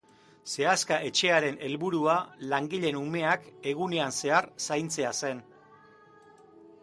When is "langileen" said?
2.53-2.97